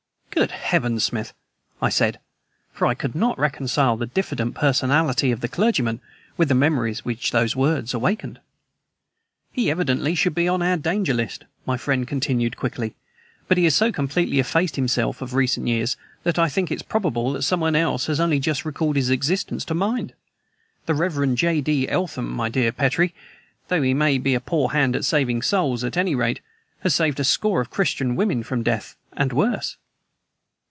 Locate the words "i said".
1.81-2.17